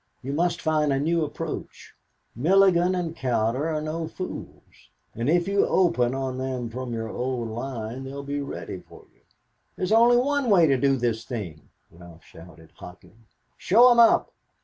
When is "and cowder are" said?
2.95-3.83